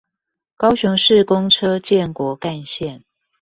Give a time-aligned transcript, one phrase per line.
[0.57, 3.03] 高雄市公車建國幹線